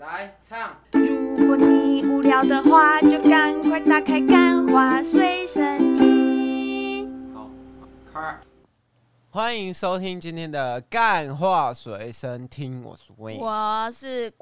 [0.00, 0.74] 来唱。
[0.92, 7.06] 如果你无聊的话，就赶快打开《干话随身听》。
[7.34, 7.50] 好，
[8.10, 8.40] 开。
[9.28, 14.32] 欢迎收听今天的《干话随身听》，我是 Wayne，我是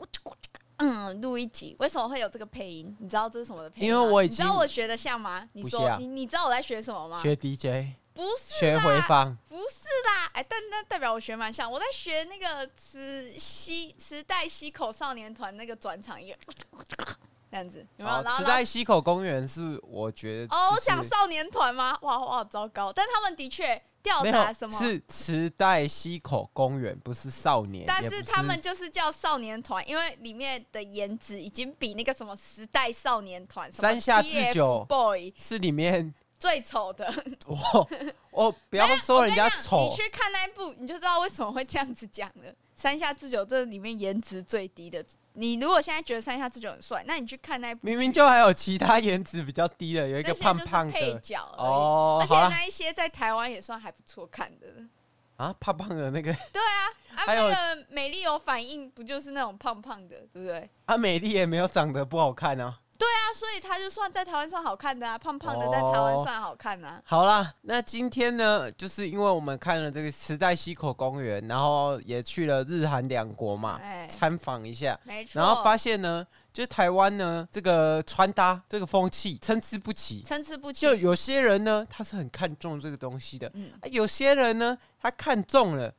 [0.77, 1.75] 嗯，录一集。
[1.81, 2.97] 为什么会有这个配音？
[3.01, 3.89] 你知道这是什么的配音？
[3.89, 5.49] 因为我已经，你知道我学的像吗？
[5.55, 7.21] 你说，你你知道我在学什么吗？
[7.21, 7.97] 学 DJ。
[8.19, 16.39] 不是学回放，不是啦，哎，但那代表我学蛮像，我在学那个磁吸磁带溪口少年团那个转场音乐，
[17.49, 18.25] 这样子有没有？
[18.25, 21.97] 磁带溪口公园是我觉得哦，我讲少年团吗？
[22.03, 24.77] 哇，我好糟糕，但他们的确吊打什么？
[24.77, 36.13] 是磁带溪口公园，不是少年，但是他们就是叫少年团，因为里面的颜值已经比那个什么时代少年团三下智久 boy 是里面。
[36.39, 37.13] 最丑的。
[37.47, 37.89] 我，
[38.31, 42.53] 我不要说人家丑，你去看那一部，你就知道为什么会这样子讲了。
[42.77, 50.93] 山下智久这里面颜值最低的，你如果现在觉得山下智久很帅，那你去看那一部，明明就还有其他颜值比较低的，有一个胖胖的。
[50.93, 54.67] 配角哦，而且那一些在台湾也算还不错看的。
[55.39, 60.71] 啊，胖胖的那个，对啊，啊那个美丽有反应，不就是那种胖胖的，对不对？
[60.87, 62.79] 啊，美丽也没有长得不好看啊。
[62.99, 67.01] 对啊，所以他就算在台湾算好看的啊，胖胖的在台湾算好看啊。
[67.05, 75.41] 好啦，那今天呢，就是因为我们看了这个磁带溪口公园，然后也去了日韩两国嘛，参访一下，没错。
[75.41, 80.81] 然后发现呢，就台湾呢这个穿搭这个风气参差不齐，参差不齐。
[80.81, 85.95] 就有些人呢，他是很看重这个东西的，嗯，有些人呢，他看中了，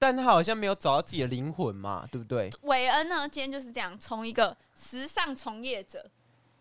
[0.00, 2.50] 但他好像没有找到自己的灵魂嘛，对不对？
[2.62, 6.04] 韦恩呢，今天就是这样，从一个时尚从业者。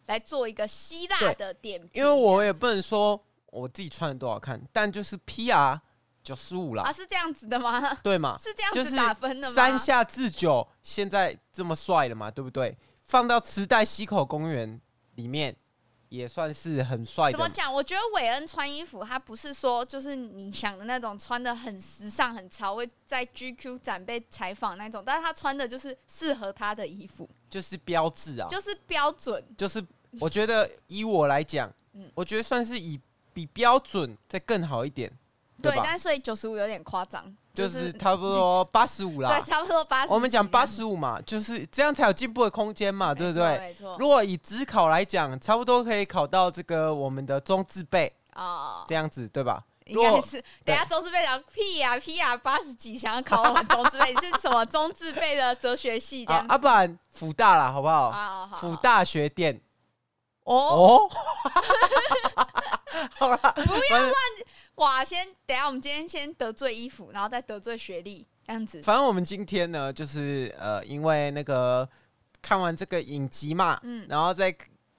[0.08, 5.80] 来做一个希腊的点评，因为我也不能说我自己穿的多好看，但就是 PR
[6.24, 6.84] 九十五啦。
[6.84, 7.94] 啊，是这样子的吗？
[8.04, 8.38] 对嘛？
[8.42, 9.56] 是这样子打分的吗？
[9.56, 12.30] 山下智久现在这么帅了嘛？
[12.32, 12.78] 对不对？
[13.04, 14.80] 放到磁带溪口公园
[15.16, 15.56] 里面
[16.14, 17.32] 也算是很帅。
[17.32, 17.74] 怎么讲？
[17.74, 27.28] 我觉得韦恩穿衣服，他不是说就是你想的那种穿的很时尚、很潮，会在 GQ 展被采访那种，但是他穿的就是适合他的衣服。
[27.50, 29.84] 就是标志啊，就是标准，就是
[30.20, 33.02] 我觉得以我来讲，嗯，我觉得算是以
[33.34, 35.12] 比标准再更好一点，
[35.64, 40.12] 对，对，但所以九十五有点夸张，就是差不多八十五啦，对，差不多八十。
[40.12, 43.58] 我们讲八十五嘛，就是这样才有进步的空间嘛，对不对？
[43.60, 43.96] 没错。
[44.00, 49.64] 如果以职考来讲，差不多可以考到这个我们的中字辈啊，这样子对吧？
[49.86, 56.44] 应该是，等下中字辈讲屁呀屁呀，八十几想要考我们中字辈是什么中字辈的哲学系这样？
[56.48, 58.10] 啊，不然辅大啦，好不好？
[58.12, 59.62] 好好辅大学店。
[60.44, 61.10] 哦哦，
[63.16, 64.14] 好了，不要乱
[64.76, 65.04] 哇！
[65.04, 68.82] 先等下，我们今天先得罪衣服，然后再得罪学历，这样子。
[68.82, 71.88] 反正我们今天呢，就是呃，因为那个
[72.42, 74.52] 看完这个影集嘛，嗯，然后再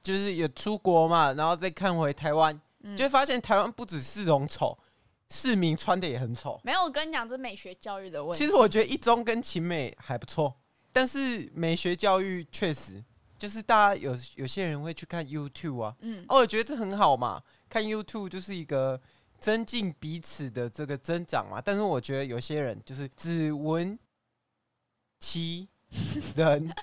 [0.03, 2.61] 就是有出国嘛，然后再看回台湾。
[2.99, 4.77] 就会发现台湾不只是容丑，
[5.31, 6.61] 市民穿的也很丑。
[6.63, 8.41] 没有，我跟你讲，这美学教育的问题。
[8.45, 10.55] 其实我觉得一中跟勤美还不错，
[10.93, 13.03] 但是美学教育确实
[13.45, 18.99] 就是大家有有些人会去看 YouTube 啊，嗯，哦，我觉得这很好嘛，看 YouTube 就是一个
[19.39, 21.61] 增进彼此的这个增长嘛。
[21.63, 23.99] 但是我觉得有些人就是只闻
[25.21, 25.69] 其
[26.37, 26.75] 人，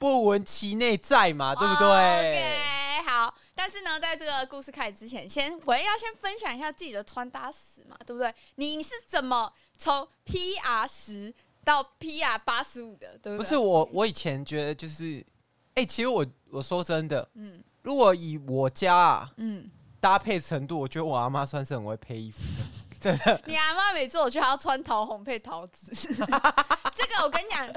[0.00, 3.32] 不闻其内在嘛，对不对？Okay, 好。
[3.54, 8.34] 但是呢，在这个故事开始之前，先我要先分享一下自己的穿搭史嘛，对不对？
[8.56, 11.32] 你是怎么从 PR 十
[11.64, 13.38] 到 PR 八十五的，对不对？
[13.38, 15.24] 不是我，我以前觉得就是，
[15.78, 23.40] 哎、欸，其实我我说真的，嗯，如果以我家啊，嗯，搭配程度，我觉得我阿妈算是很会配衣服的，真的。
[23.46, 25.94] 你阿妈每次我觉得还要穿桃红配桃子，
[26.96, 27.68] 这个我跟你讲，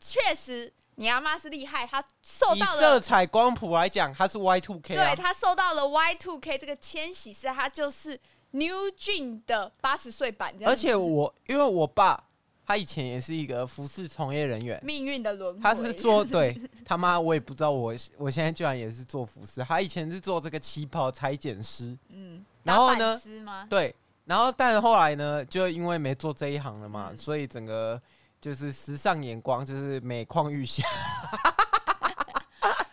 [0.00, 0.72] 确实。
[0.94, 8.18] 你阿妈是厉害，她受到了色彩光谱来讲，她是 Y two K，对，她受到了 Y two K 这个千禧世代，她就是
[8.50, 10.54] New Jeans 的八十岁版。
[10.64, 12.22] 而且我因为我爸
[12.66, 23.20] 他以前也是一个服饰从业人员，命运的轮回，他是做 对他妈，我也不知道我我现在居然也是做服饰，他以前是做这个旗袍裁剪师，嗯，然后呢，
[23.68, 23.94] 对，
[24.24, 28.00] 然后但后来呢，就因为没做这一行了嘛，嗯、所以整个。
[28.42, 30.82] 就是时尚眼光，就是每况愈下。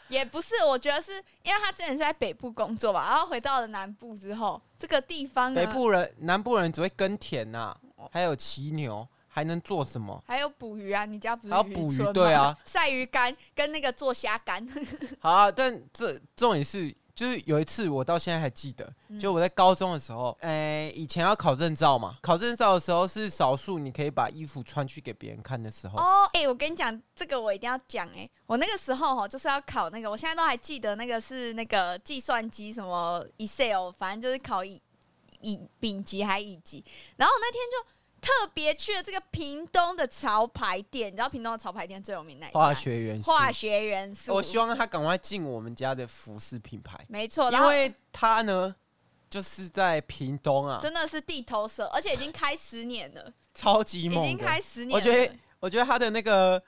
[0.07, 9.07] 也不是，我觉得是因为他之前是在北部工作吧，然后回到了南部之后，这个地方北部人、南部人只会耕田呐、啊，还有骑牛，
[9.39, 10.21] 还能做什么？
[10.27, 11.05] 还有捕鱼啊！
[11.05, 12.13] 你家不是还有捕鱼？
[12.13, 14.67] 对啊， 晒鱼干跟那个做虾干。
[15.19, 16.95] 好啊，但这重点是。
[17.15, 18.89] 就是有一次我到现在还记得，
[19.19, 25.99] 就我在高中的时候，哎、欸，以前要考证照嘛，考证照的时候是少数你可以把衣服穿去给别人看的时候。
[25.99, 34.81] 哦，哎，我跟你讲，这个我一定要讲，哎，我那个时候哈就是要考那个，我现在都还记得那个是那个计算机什么 Excel，反正就是考乙
[35.41, 36.81] 乙丙级还乙级，
[37.17, 37.98] 然后我那天就。
[38.21, 42.59] 特别去了这个屏东的潮牌店，你知道屏东的潮牌店最有名哪一家？
[42.59, 43.31] 化学元素。
[43.31, 44.33] 化学元素。
[44.33, 46.99] 我希望他赶快进我们家的服饰品牌。
[47.07, 48.75] 没错，因为他呢，
[49.29, 54.95] 就是在屏东啊，真的是地头蛇，而且已经开十年了，超级猛，已经开十年了。
[54.95, 56.61] 我觉得，我觉得他的那个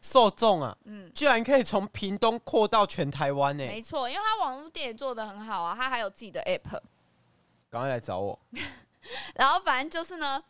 [0.00, 3.64] 受众啊，嗯，居然可以从屏东扩到全台湾呢。
[3.64, 6.80] 没错，因为他网络店也做的很好啊，他还有自己的 app。
[7.70, 8.38] 赶快来找我。
[9.36, 10.42] 然后反正就是呢。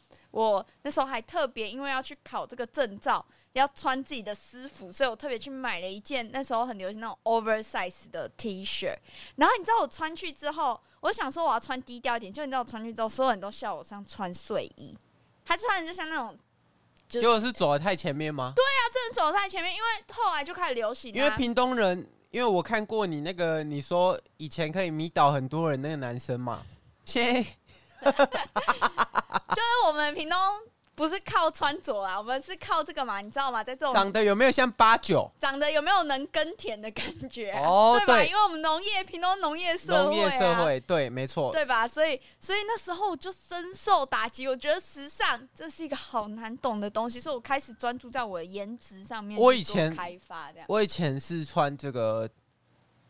[0.46, 3.24] 我那时候还特别，因为要去考这个证照，
[3.54, 8.96] 要穿自己的私服，所以我特别去买了一件那时候很流行那种 oversize 的 T 恤。
[9.34, 14.96] 然后你知道我穿去之后，我想说我要穿低调一点，就你知道我穿去之后，所有人都笑我像穿睡衣，
[15.44, 16.38] 他穿的就像那种，
[17.08, 18.52] 结果是走得太前面吗？
[18.54, 21.12] 对啊，真的走得太前面，因为后来就开始流行。
[21.12, 26.62] 因为屏东人，因为我看过你那个，你说以前可以迷倒很多人那个男生嘛，
[27.04, 27.44] 现在。
[29.50, 30.38] 就是我们屏东
[30.94, 33.62] 不是靠穿着啊，我们是靠这个嘛，你知道吗？
[33.62, 35.30] 在这种长得有没有像八九？
[35.38, 37.62] 长得有没有能耕田的感觉、啊？
[37.64, 38.16] 哦，对吧？
[38.16, 41.86] 对，因为我们农业，屏东农业社会、啊，农业社会，对，没错，对吧？
[41.86, 44.48] 所以，所以那时候我就深受打击。
[44.48, 49.38] 我觉得时尚这是一个好难懂的东西，所以我开始专注在我的颜值上面。
[49.38, 52.28] 我以前开发这样，我以前是穿这个，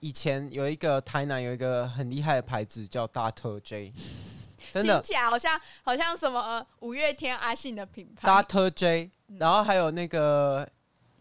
[0.00, 3.94] 以前有一个台南有一个很厉害的牌子叫大特 J。
[4.72, 8.70] 真的听起来好像好像什么呃五月天阿信的品牌，Dr.
[8.70, 10.68] J，然后还有那个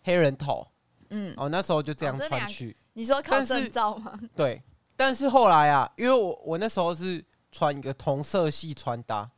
[0.04, 0.68] 黑人头，
[1.10, 2.72] 嗯，哦，那时候就这样穿去。
[2.72, 4.20] 哦、你说考证照吗？
[4.36, 4.62] 对，
[4.96, 9.30] 但是后来啊，因为我我那时候是穿一个同色系穿搭，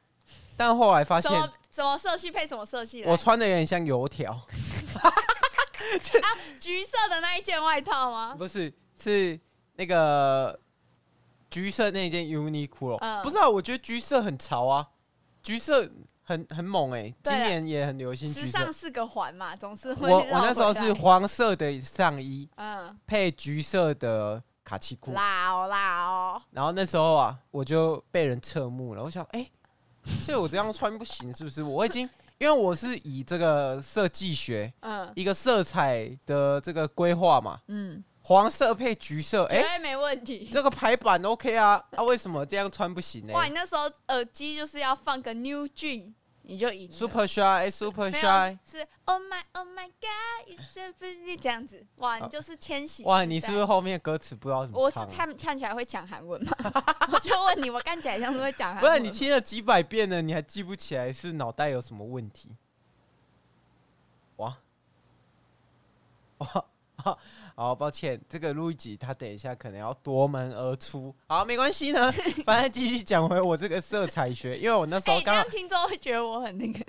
[0.57, 4.31] 但后来发现什么什么色系配什么色系，我穿的有点像油条。
[5.01, 6.29] 啊，
[6.59, 8.35] 橘色的那一件外套吗？
[8.37, 9.39] 不是，是
[9.75, 10.59] 那个。
[11.49, 14.87] 橘色那件 Uniqlo，、嗯、不是啊，我觉得橘色很潮啊，
[15.41, 15.89] 橘色
[16.21, 18.31] 很很猛哎、欸，今年也很流行。
[18.31, 20.11] 时尚是个环嘛，总是会。
[20.11, 26.41] 我我那时候是黄色的上衣，嗯，配橘色的卡其裤，辣哦辣哦。
[26.51, 29.51] 然后那时候啊，我就被人侧目了，我想，哎、欸，
[30.03, 31.63] 所以我这样穿不行是不是？
[31.63, 32.07] 我已经
[32.37, 38.03] 因为我是以这个设计学，嗯，一个色彩的这个规划嘛，嗯。
[38.29, 40.47] 黄色配橘色，哎、欸，没问题。
[40.53, 43.33] 这个排版 OK 啊，啊，为什么这样穿不行呢？
[43.33, 46.91] 哇，你那时候耳机就是要放个 New Jeans，你就赢。
[46.91, 51.83] Super Shy，Super Shy，是 Oh my Oh my God，It's pretty 这样子。
[51.97, 53.03] 哇，你就是千玺。
[53.03, 55.03] 哇，你是不是后面歌词不知道怎么唱？
[55.03, 56.51] 我看看起来会讲韩文吗？
[57.11, 58.91] 我就问你，我看起来像是会讲韩文。
[58.91, 61.11] 不是，你听了几百遍了，你还记不起来？
[61.11, 62.51] 是脑袋有什么问题？
[64.35, 64.55] 哇，
[66.37, 66.65] 哇。
[67.03, 67.17] 好，
[67.55, 71.15] 好，抱歉，这个录一集，他等一下可能要夺门而出。
[71.27, 72.11] 好，没关系呢，
[72.45, 76.79] 反正继续讲回我这个色彩学，因为我那时候刚，刚听众会觉得我很那个，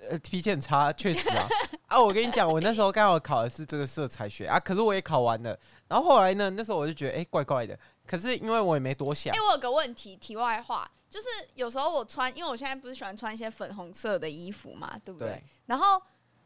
[0.10, 1.48] 呃，脾气很差，确实啊。
[1.86, 5.58] 啊，我跟你讲，我那时候刚好考的是这个色彩学啊，可是我也考完了。
[5.86, 7.78] 然后后来呢，那时候我就觉得，哎、欸，怪怪的。
[8.06, 9.32] 可是因为我也没多想。
[9.32, 15.28] 哎、欸，我有个问题，题外话，就是有时候我穿，因为我现在不是喜欢穿一些粉红色的衣服嘛，对不对？
[15.28, 16.00] 对然后。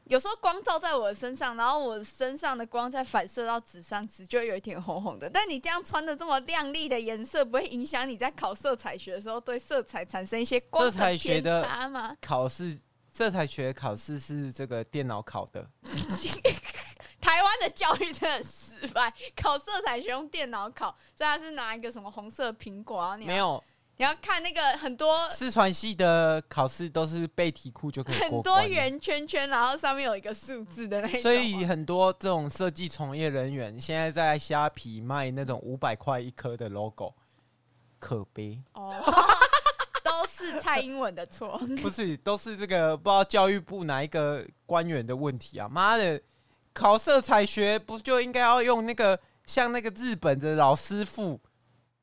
[0.09, 5.29] 有时候光照在我的身上，然后我身上的光再反射到纸上，纸就会有一点红红的。
[5.29, 12.17] 但你这样穿的这么亮丽的颜色，不会影响你在考色彩学的时候对色彩产生一些光的偏差吗？
[12.23, 12.79] 考试
[13.13, 15.69] 色彩学考试是这个电脑考的。
[17.21, 23.17] 台湾的教育真的很失败，考色彩学用电脑考，所以他是拿一个什么红色苹果啊？
[23.19, 23.63] 没有。
[23.99, 31.21] 你要看那个很多四川系的考试都是背题库就可以，很多圆圈圈，然后上面有一个数字的那种。
[31.21, 37.13] 所以很多这种设计从业人员现在在虾皮卖那种五百块一颗的 logo，
[37.99, 38.95] 可悲哦，
[40.05, 45.69] 都是蔡英文的错，不是，都是这个不知道教育部哪一个官员的问题啊！
[45.69, 46.23] 妈的，
[46.73, 51.41] 考色彩学不就应该要用那个像那个日本的老师傅？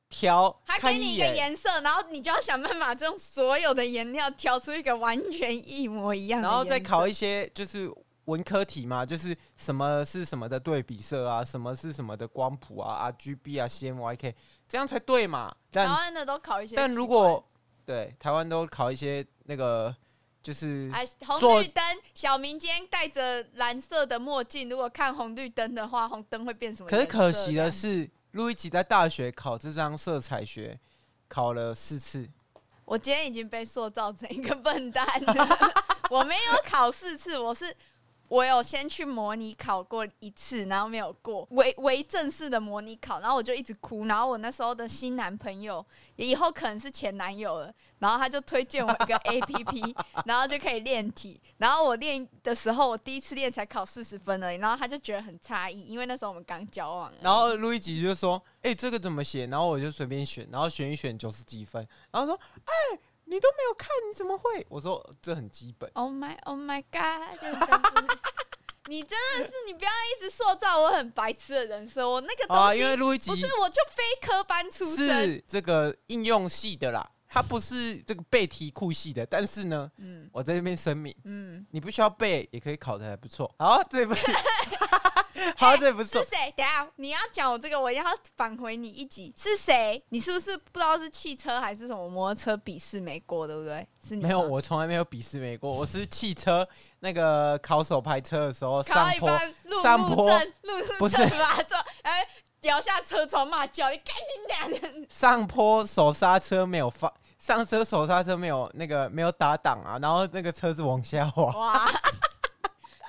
[0.09, 6.47] 调，他给你一个颜色，然后你就要想办法用所有的颜料调出一个完全一模一样的。
[6.47, 7.91] 然后再考一些就是
[8.25, 14.33] 文科题嘛，就是什么是什么的对比色啊，什么是什么的光谱啊，RGB 啊，CMYK，
[14.69, 15.53] 这样才对嘛。
[15.71, 17.43] 但台湾的都考一些，但如果
[17.85, 19.93] 对台湾都考一些那个
[20.41, 20.91] 就是
[21.25, 21.83] 红绿灯，
[22.13, 26.89] 小明今天戴着蓝色的墨镜，如果看红绿灯的话，红灯会变什么？
[26.89, 28.09] 可是可惜的是。
[28.35, 30.77] 路易吉在大学考这张色彩学，
[31.29, 32.29] 考了四次。
[32.83, 35.33] 我今天已经被塑造成一个笨蛋了。
[36.11, 37.73] 我没有考四次，我是。
[38.27, 57.11] 我有先去模拟考过一次，然后没有过，为为正式的模拟考，然后我就一直哭，然后我那时候的新男朋友，也以后可能是前男友了，然后他就推荐我一个 APP，然后就可以练题，然后我练的时候，我第一次练才考四十分而已，然后他就觉得很诧异，因为那时候我们刚交往。
[57.21, 64.65] 然后路易吉就说：“哎、欸，这个怎么写？”然后我就随便选，然后选一选九十几分，然后说：“哎、欸。”你都没有看，你怎么会？
[64.69, 65.89] 我说这很基本。
[65.93, 67.37] Oh my, oh my god！
[68.87, 72.07] 你真的是，你不要一直塑造我很白痴的人设。
[72.07, 79.25] 我那个东西，啊、因为路易吉不是，我就非科班出身，是这个应用系的啦，他不是这个背题库系的。
[79.25, 83.51] 但是呢，嗯，我在这边声明，嗯，你不需要背，也可以考的还不错。
[83.57, 84.15] 好，这边。
[85.57, 86.53] 好，这不 是谁？
[86.55, 88.03] 等下你要讲我这个，我要
[88.37, 89.33] 返回你一集。
[89.37, 90.01] 是谁？
[90.09, 93.85] 你是不是不知道是汽车还是什么摩托车笔试没过，对不对？
[94.07, 95.71] 是你没有，我从来没有笔试没过。
[95.71, 96.67] 我是汽车
[96.99, 99.29] 那个考手排车的时候上坡，
[99.83, 100.39] 上坡，
[100.99, 101.57] 不是吧？
[101.67, 102.25] 这哎，
[102.61, 104.15] 摇下车窗骂叫你赶
[104.71, 105.07] 紧点。
[105.09, 111.85] 上坡手刹车没有放，上车手刹车没有那个没有打档啊，然后那个车子往下滑。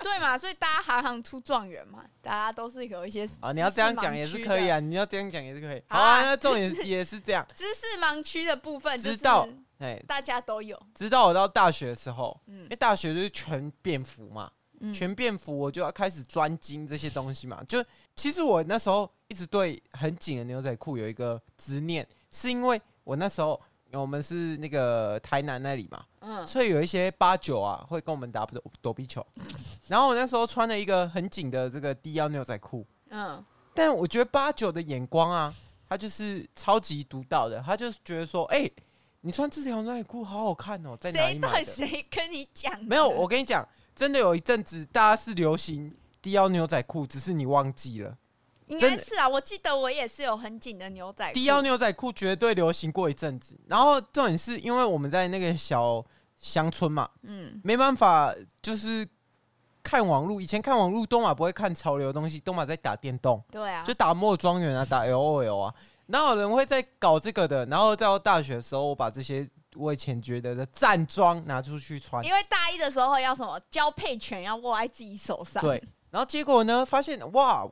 [0.06, 3.50] 对嘛，所以大家行行出状元嘛，大家都是有一些啊。
[3.50, 5.82] 你要这样讲也是可以啊，你要这样讲也是可以。
[5.88, 7.44] 好啊，那重点也是这样。
[7.52, 9.48] 知识盲区的部分，知道
[9.78, 10.80] 哎，大家都有。
[10.94, 14.48] 直到我到大学的时候，嗯，因为大学就是全便服嘛，
[14.94, 17.60] 全便服，我就要开始专精这些东西嘛。
[17.68, 17.84] 就
[18.14, 23.60] 其实我那时候一直对很紧的牛仔裤有一个执念，是因为我那时候。
[23.92, 29.24] 我们是那个台南那里嘛，嗯，所以有一些八九啊会跟我们打躲躲避球，
[29.88, 35.54] 然后我那时候穿了一个很紧的这个低腰牛仔裤，嗯，但我觉得八九的眼光啊，
[35.88, 38.72] 他就是超级独到的，他就是觉得说，哎、欸，
[39.22, 41.64] 你穿这条牛仔裤好好看哦，在哪里买的？
[41.64, 42.78] 谁跟你讲？
[42.84, 48.16] 没有，我跟你讲，真的有一阵子大家是流行低腰牛仔裤，只是你忘记了。
[48.66, 53.58] 应该是啊，我记得我也是有很紧的牛仔裤，低腰牛仔裤绝对流行过一阵子。
[53.68, 56.04] 然后重点是因为我们在那个小
[56.36, 59.08] 乡村嘛，嗯，没办法，就是
[59.84, 60.40] 看网络。
[60.40, 65.74] 以前看网络，东马不会看潮流的东西，东马在打电动，对啊，就打末庄园啊，打 LOL 啊。
[66.06, 67.64] 哪有人会在搞这个的？
[67.66, 75.80] 然后到大学的时候，我把这些我以前觉得的战装拿出去穿，因为大一的时候要什么交配权要握在自己手上，对。
[76.10, 77.64] 然后结果呢，发现哇。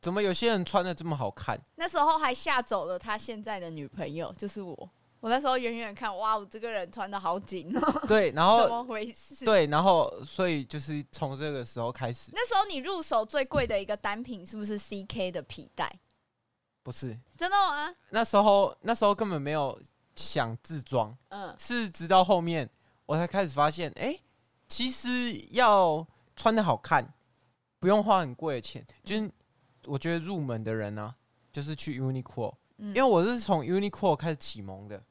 [0.00, 1.60] 怎么有些人穿的这么好看？
[1.76, 4.90] 那时候还吓走了他现在的女朋友，就是我。
[5.20, 8.06] 我那时候远远看，哇，我这个人穿的好紧哦。
[8.06, 9.44] 对， 然后怎么回事？
[9.44, 12.30] 对，然后所以就是从这个时候开始。
[12.32, 15.92] 那时候你入手最贵的一个单品是不是 CK 的皮带？
[16.84, 17.92] 不是，真的吗？
[18.10, 19.76] 那时候那时候根本没有
[20.14, 22.70] 想自装，嗯，是直到后面
[23.04, 24.22] 我才开始发现，哎、欸，
[24.68, 27.12] 其实要穿的好看，
[27.80, 29.28] 不用花很贵的钱，就是。
[29.88, 31.16] 我觉得入门的人呢、啊，
[31.50, 35.02] 就是去 Uniqlo，、嗯、因为我是从 Uniqlo 开始启蒙的，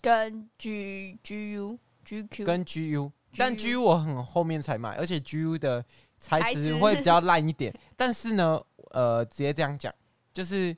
[0.00, 5.84] 跟 G G U G Q 跟 G U，但 G U 我很后面才买，而且 G U 的
[6.18, 7.72] 材质会比较烂一点。
[7.96, 9.94] 但是呢，呃，直接这样讲，
[10.32, 10.76] 就是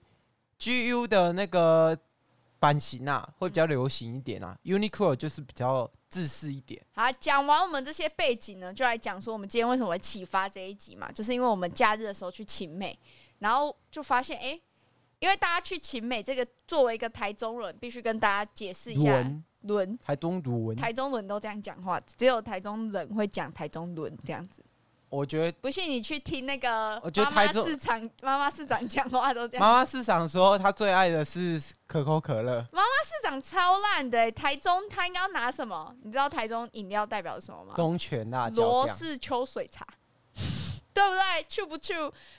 [0.58, 1.96] G U 的那个
[2.58, 6.80] 版型啊，会比较流行一点啊、嗯、，Uniqlo 就是比较自私一点。
[6.92, 12.98] 好，讲完我们这些背景呢，就来讲说我们今天为什么会启发这一集嘛，就是因为我们假日的时候去勤美。
[13.38, 14.60] 然后就发现，哎，
[15.18, 19.12] 因为大家去勤美这个作为一个台中人，必须跟大家解释一下
[19.62, 24.62] 轮，台中轮，台中人都这样讲话，只有台中人会讲台中轮这样子。
[25.08, 29.64] 我觉得不信你去听那个妈妈市场妈妈市长讲话都这样。
[29.64, 32.60] 妈妈市长说他最爱的是可口可乐。
[32.72, 35.94] 妈妈市长超烂的，台中他应该要拿什么？
[36.02, 37.74] 你知道台中饮料代表什么吗？
[37.76, 39.86] 东泉辣椒酱、罗氏秋水茶。
[40.96, 41.44] 对不对？
[41.46, 41.92] 去不去？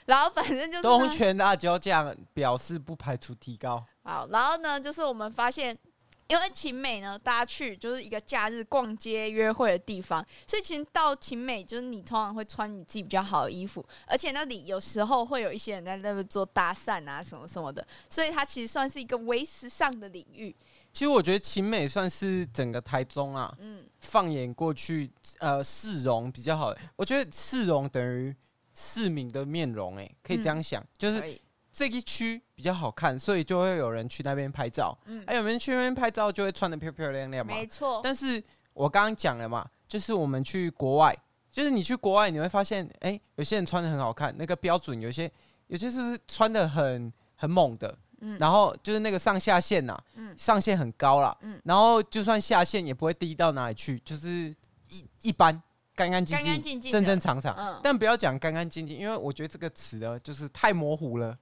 [0.06, 3.84] 然后反正就是东泉辣椒酱表示不排除提高。
[4.02, 5.78] 好，然后呢，就是我们发现，
[6.26, 20.56] 因为勤美呢，大家去就是一个假日逛街约会的地方，所以其实到勤美就是你通常会穿你自己比较好的衣服，而且那里有时候会有一些人在那边做搭讪啊什么什么的，所以它其实算是一个微时尚的领域。
[20.92, 26.74] 其实我觉得勤美算是整个台中啊，嗯，放眼过去，呃，市容比较好。
[26.96, 28.34] 我觉得市容等于。
[28.80, 31.40] 市民的面容，哎，可以这样想，嗯、就是
[31.72, 34.96] 这一区比较好看，所以就会有人去那边拍照。
[35.06, 37.52] 嗯，还有人去那边拍照，就会穿的漂漂亮亮嘛。
[37.52, 38.00] 没错。
[38.04, 38.40] 但是
[38.72, 41.16] 我刚刚讲了嘛，就是我们去国外，
[41.50, 45.28] 就是你去国外，你会发现，哎、欸，有些人穿的很好看，那个标准有些，
[45.66, 54.54] 有些是穿的很很猛的，嗯，然后就是那个上下限呐，嗯，上限很高啦，嗯，然后就算下限也不会低到哪里去，就是
[54.88, 55.60] 一一般
[56.06, 61.36] 干干净净、正正常常，嗯，但不要讲干干净净，因为我觉得这个词呢就是太模糊了，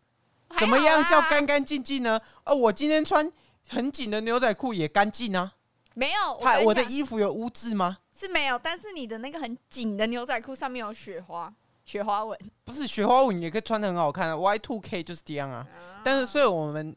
[0.58, 2.18] 怎么样叫干干净净呢？
[2.44, 3.30] 哦，我今天穿
[3.68, 5.52] 很紧的牛仔裤也干净啊，
[5.94, 7.98] 没有，我，我的衣服有污渍吗？
[8.18, 11.52] 是没有，但是你的那个很紧的牛仔裤上面有雪花。
[11.84, 14.36] 雪花纹不是雪花纹，也可以穿的很好看啊。
[14.36, 15.64] Y two K 就是这样啊。
[16.02, 16.96] 但是，所以我们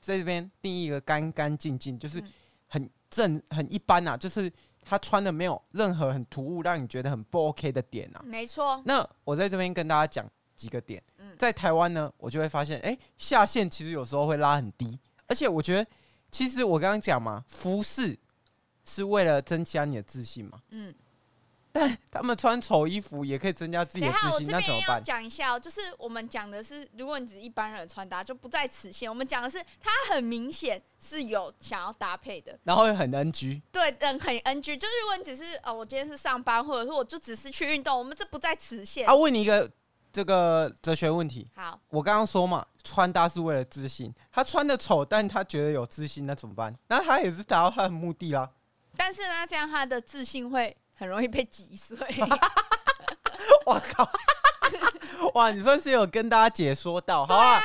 [0.00, 2.24] 在这边定义一个干干净净，就是
[2.66, 4.16] 很正、很一般啊。
[4.16, 4.50] 就是
[4.82, 8.22] 他穿的没有任何很突兀，让你觉得很不 OK 的点啊。
[8.24, 8.82] 没错。
[8.84, 11.02] 那我在这边跟大家讲几个点。
[11.18, 14.98] 嗯在台湾呢，我就会发现，哎、欸，下线其实有时候会拉很低。
[15.26, 15.90] 而且我觉得，
[16.30, 18.18] 其实我刚刚讲嘛，服饰
[18.84, 20.60] 是为了增加你的自信嘛。
[20.70, 20.94] 嗯。
[21.72, 25.02] 但他们穿丑衣服也可以增加自己的自信，那怎么办？
[25.02, 29.08] 讲一下哦，就是我们讲的是，如果你只是一般人的穿搭，就不在此限。
[29.08, 33.62] 我们讲的是，他很明显是有想要搭配的，然后又很 NG。
[33.70, 34.76] 对，嗯，很 NG。
[34.76, 39.08] 就是如果你只是哦，我今天是上班，或者说我就只是去运动，我们这不在此限。
[39.08, 39.70] 啊，问你一个
[40.12, 41.46] 这个哲学问题。
[41.54, 44.12] 好，我刚刚说嘛，穿搭是为了自信。
[44.32, 46.76] 他穿的丑，但他觉得有自信，那怎么办？
[46.88, 48.50] 那他也是达到他的目的啦。
[48.96, 50.76] 但是呢，这样他的自信会。
[51.00, 51.96] 很容易被挤碎。
[53.64, 54.06] 我靠！
[55.34, 57.58] 哇，你算是有跟大家解说到，好啊，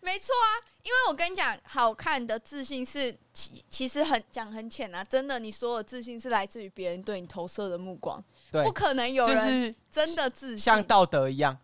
[0.00, 0.64] 没错啊。
[0.82, 11.58] 因为我跟你讲，好看的自信是其其实很讲很浅啊，真的，你所有自信是来自于别人对你投射的目光，对，不可能有人真的自信，像道德一样，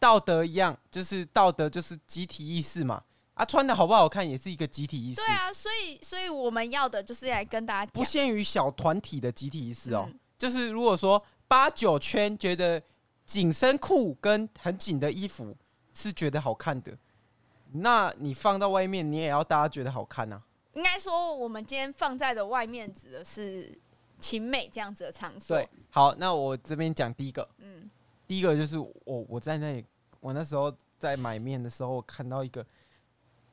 [0.00, 3.04] 道德一样，就是道德就是集体意识嘛。
[3.34, 5.16] 啊，穿的好不好看也是一个集体意识。
[5.16, 10.08] 对啊，所以所以我们要的就是来跟大家讲，不限于小团体的集体意识哦。
[10.08, 12.82] 嗯就是如果说八九圈觉得
[13.24, 15.56] 紧身裤跟很紧的衣服
[15.94, 16.96] 是觉得好看的，
[17.72, 20.42] 那你放到外面，你也要大家觉得好看呐。
[20.74, 23.76] 应该说，我们今天放在的外面指的是
[24.20, 25.56] 情美这样子的场所。
[25.56, 27.90] 对，好，那我这边讲第一个，嗯，
[28.26, 29.84] 第一个就是我我在那里，
[30.20, 32.66] 我那时候在买面的时候，我看到一个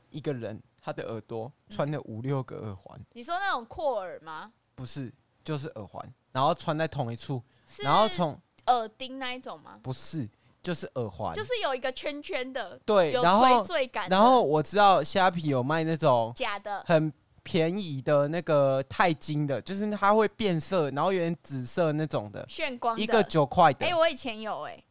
[0.09, 2.99] 一个人，他的耳朵穿了五六个耳环。
[3.13, 4.51] 你说那种扩耳吗？
[4.75, 5.11] 不是，
[5.45, 6.13] 就是耳环。
[6.33, 7.41] 然后穿在同一处，
[7.77, 9.79] 然后从耳钉那一种吗？
[9.83, 10.27] 不是，
[10.61, 14.09] 就是耳环，就是有一个圈圈的，对，有垂坠感。
[14.09, 23.85] 然后我知道虾皮有卖那种假的，很便宜的那个钛金的，就是它会变色，然后有点紫色那种的，炫光，一个九块的。
[23.85, 24.83] 哎，我以前有哎，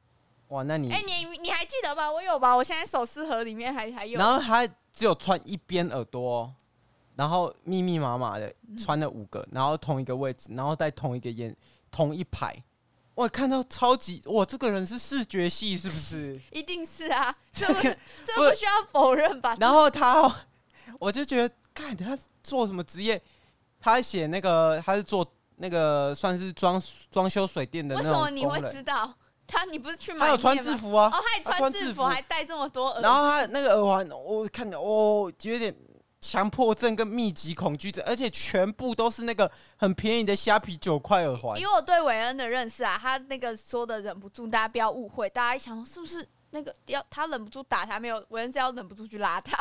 [0.48, 2.12] 哇，那你哎，你你还记得吧？
[2.12, 2.56] 我有吧？
[2.56, 4.16] 我现在首饰盒里面还还有。
[4.16, 6.54] 然后它只有穿一边耳朵。
[7.14, 11.54] 然后密密麻麻的穿了五个，然后同一个位置，然后在同一个眼
[11.90, 12.56] 同一排，
[13.14, 16.40] 我看到超级哇，这个人是视觉系是不是？
[16.50, 17.82] 一定是啊， 这个
[18.24, 19.54] 这不需要否认吧？
[19.60, 20.34] 然后他，
[20.98, 23.20] 我就觉得，看他做什么职业？
[23.78, 28.10] 他写那个他是做那个算是装装修水电的那种。
[28.10, 29.12] 为什么你会知道？
[29.46, 30.20] 他你不是去买？
[30.20, 31.10] 他有穿制服啊？
[31.12, 33.02] 哦，他也穿制服，还戴这么多耳。
[33.02, 35.74] 然后他那个耳环，我看着哦，有点。
[36.22, 41.60] 强迫症跟密集恐惧症，而且全部都是那个很便宜的虾皮九块耳环。
[41.60, 47.98] 以我对韦恩的认识啊，他那个说的忍不住，大家不要误会，大家一想是不是那个要他忍不住打他？
[47.98, 49.58] 没有，韦恩是要忍不住去拉他，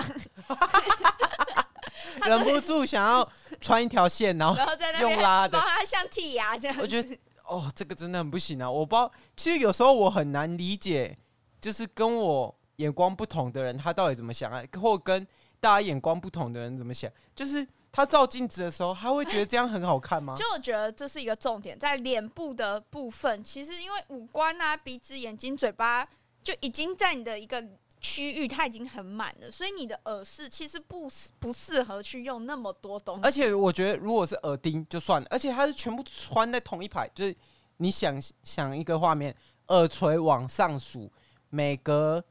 [2.30, 3.28] 忍不住想要
[3.60, 6.78] 穿一条线，然后然后在那用拉的，他像剔牙这样。
[6.80, 8.70] 我觉得哦，这个真的很不行啊！
[8.70, 11.18] 我不知道，其实有时候我很难理解，
[11.60, 15.28] 就是跟我眼光不同的人，他到底怎么想啊，或跟。
[15.62, 17.10] 大家眼光不同的人怎么想？
[17.34, 20.34] 就是他照镜子的时候，他会觉得这样很好看吗？
[20.36, 26.06] 就我觉得这是一个重点，在脸部的部分，其实因为五官啊、鼻子、眼睛、嘴巴
[26.44, 27.64] 就已经在你的一个
[28.00, 31.08] 区域，它已经很满了，所以你的耳饰其实不
[31.40, 33.22] 不适合去用那么多东西。
[33.24, 37.36] 而且我觉得，如果是耳钉就算了，而且它是全部穿在同一排，就是
[37.78, 39.36] 你想想一个画面，
[39.68, 41.12] 耳垂往上数，
[41.50, 42.24] 每隔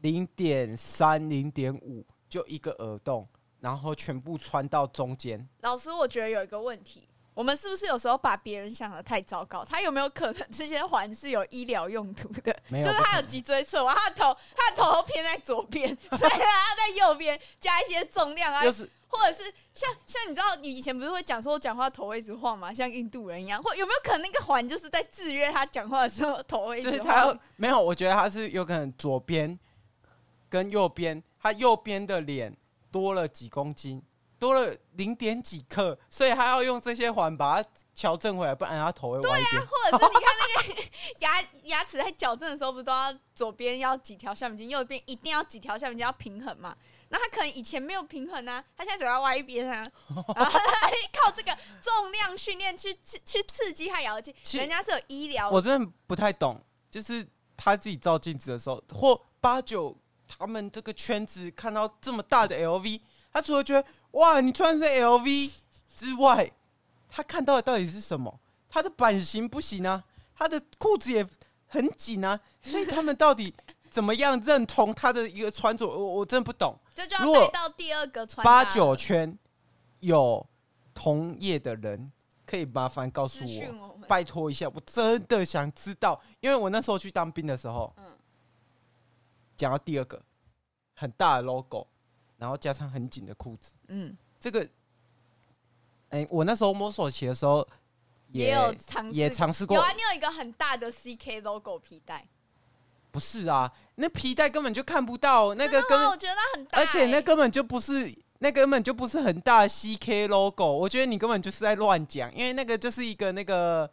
[0.00, 2.04] 零点三、零点五。
[2.36, 3.26] 就一个耳洞，
[3.60, 5.48] 然后全部穿到中间。
[5.62, 9.64] 老师，我觉得有一个问题，我们是不是有时候把别人想的太糟糕？
[9.64, 12.54] 他有没有可能这些环是有医疗用途的？
[12.68, 22.70] 没有，就是他有脊椎侧弯，他的头他的头都偏在左边，所以他在右边加一些重量啊，就是或者是像像你知道，你以前不是会讲说我讲话头会一直晃吗？
[22.70, 26.98] 像印度人一样，或有没有可能那个环就是在制约他讲话的时候头会一直晃？
[26.98, 29.58] 就是他没有，我觉得他是有可能左边
[30.56, 31.22] 跟右边。
[31.38, 32.56] 他右边的脸
[32.90, 34.02] 多了几公斤，
[34.36, 39.52] 多了零点几克，所以他要用这些环把它矫正回来，不然他头会歪一点。
[39.52, 40.90] 对啊，或者是你看那个
[41.20, 46.76] 牙牙齿在矫正的时候，不是都要左边要几条橡皮筋，右边一定要几条橡皮筋要平衡嘛？
[47.08, 49.86] 那他可能以前没有平衡啊，他现在嘴巴歪一边啊，
[50.34, 54.34] 然后他靠这个重量训练去去去刺激他咬肌。
[54.54, 57.24] 人家是有医疗，我真的不太懂，就是
[57.56, 63.00] 他自己照镜子的时候，或八九他们这个圈子看到这么大的 LV，
[63.32, 65.52] 他除了觉得哇，你穿的是 LV
[65.96, 66.50] 之外，
[67.08, 68.40] 他看到的到底是什么？
[68.68, 70.02] 他的版型不行啊，
[70.36, 71.26] 他的裤子也
[71.66, 73.54] 很紧啊，所以他们到底
[73.90, 75.86] 怎么样认同他的一个穿着？
[75.86, 76.78] 我我真的不懂。
[76.94, 79.38] 这就要带到第二个穿八九圈
[80.00, 80.46] 有
[80.94, 82.10] 同业的人，
[82.46, 88.04] 可以麻烦告诉我，我拜托一下，我真的想知道，因为我那时候去当兵的时候，嗯，
[89.56, 90.22] 讲到第二个
[90.94, 91.86] 很大的 logo，
[92.36, 94.60] 然后加上很紧的裤子，嗯，这个，
[96.10, 97.66] 哎、欸，我那时候摸索起的时候。
[98.32, 102.26] 也，也有尝也尝试过，有啊，你有一个很大的 CK logo 皮带，
[103.12, 113.88] 不是啊，那皮带根本就看不到，那个根本我觉得很大，欸，而且那根本就不是，那根本就不是很大的 CK logo，我觉得你根本就是在乱讲，因为那个就是一个那个，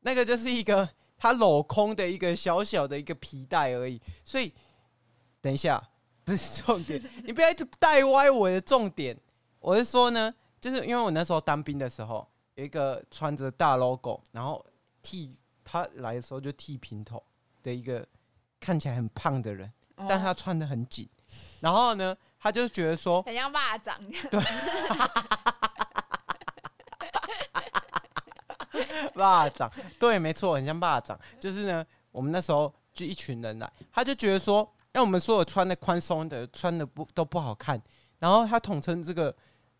[0.00, 0.86] 那个就是一个
[1.24, 4.52] 它镂空的一个小小的一个皮带而已，所以
[5.40, 5.82] 等一下
[6.22, 9.18] 不是重点，你不要一直带歪我的重点，
[9.58, 12.28] 我是说呢，就是因为我那时候当兵的时候。
[12.56, 14.64] 有一个穿着大 logo，然后
[15.02, 17.20] 剃他来的时候就剃平头
[17.64, 18.06] 的一个
[18.60, 21.08] 看起来很胖的人，哦、但他穿的很紧，
[21.58, 23.98] 然后呢，他就觉得说很像蚂蚱，
[24.30, 24.40] 对，
[29.14, 31.16] 蚂蚱，对，没错，很像蚂蚱。
[31.40, 37.80] 就是呢，我们那时候就一群人来，他就觉得说，哎，我们所有穿的宽松的，穿的不都不好看，
[38.18, 39.34] 然后他统称这个。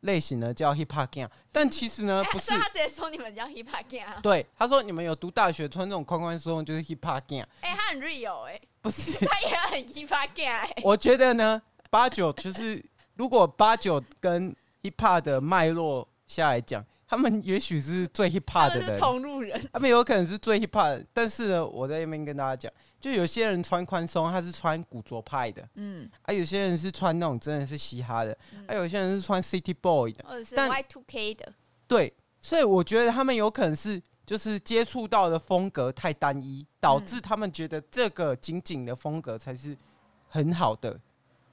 [0.05, 2.51] 类型呢叫 hip hop gang，但其实呢 不是。
[2.51, 4.21] 他直接说你们叫 hip hop gang。
[4.21, 7.43] 对，他说你们有读大学穿这种宽宽松松就是 hip hop gang。
[7.63, 10.75] 哎，他很 real 哎，不是， 他也很 hip hop gang 哎。
[10.83, 16.85] 我觉得呢，八九就是如果八九跟 hip hop 的脉络下来讲，
[17.17, 22.73] 他们也许是最 hip hop 的人，他们是同路人，他们有可能是最 hip hop，但是呢，我在那边跟大家讲。
[23.01, 31.53] 就有些人穿宽松，他是穿古着派的，嗯，啊，有些人是穿那种真的是嘻哈的，嗯、啊，有些人是穿 City Boy 的，或者是 Y2K 的，
[31.87, 39.77] 对，所以我觉得他们有可能是就是接触到的风格太单一，导致他们觉得这个紧紧的风格才是
[40.31, 40.99] 很好的，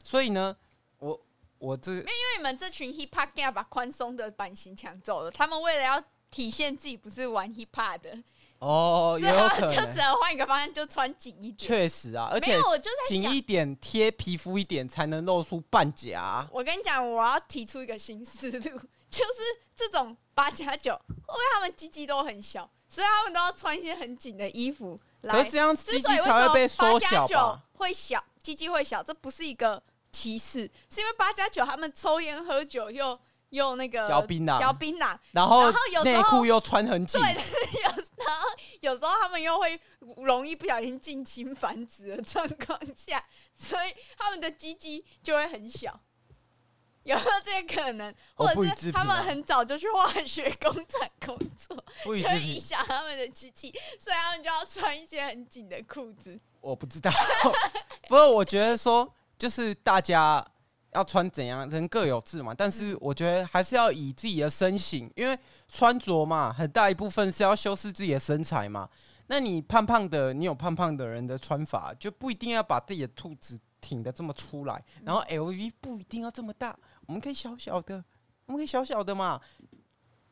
[0.02, 0.56] 所以呢，
[1.00, 1.22] 我
[1.60, 2.02] 我这，
[2.42, 8.18] 们这群 Hip Hop Gang 把宽松的版型抢走了，他们为了要体现自己不是玩 Hip Hop 的。
[8.60, 11.58] 哦，有可能就只能换一个方向，就穿紧一点。
[11.58, 12.56] 确实啊，而且
[13.08, 16.48] 紧一点贴皮肤一点，才能露出半甲。
[16.52, 19.42] 我跟你讲，我要提出一个新思路，就是
[19.76, 25.34] 这种八加九，因为他们鸡鸡都很小，所以他们都要穿一些很紧的衣服来。
[25.34, 27.64] 可是这样鸡鸡才会被缩小吧？
[27.74, 33.20] 会小，鸡鸡会小，这不是一个歧视，是因为八加九他们抽烟喝酒又。
[33.52, 35.70] 又那个嚼槟榔，嚼槟榔，然后
[36.06, 37.90] 内裤又穿很紧，对，有
[38.26, 38.48] 然后
[38.80, 39.78] 有时候他们又会
[40.24, 43.22] 容易不小心近亲繁殖的状况下，
[43.58, 46.00] 所以他们的鸡鸡就会很小，
[47.04, 48.16] 有没有这个可能？
[48.36, 53.70] 或者是他们很早就去化学工厂工作， 就影响他们的鸡鸡，
[54.00, 56.40] 所以他们就要穿一些很紧的裤子。
[56.62, 57.12] 我不知道，
[58.08, 60.46] 不过我觉得说就是大家。
[60.94, 62.54] 要穿怎样，人各有志嘛。
[62.54, 68.90] 但是我觉得还是要以自己的身形，因为穿着嘛，很大一部分是要修饰自己的身材嘛。
[69.28, 74.84] 那你胖胖的，你有胖胖的人的穿法，就不一定要把自己的肚子挺得这么出来。
[75.06, 78.04] 然后 LV 不一定要这么大，我们可以小小的，
[78.48, 79.40] 我们可以小小的嘛。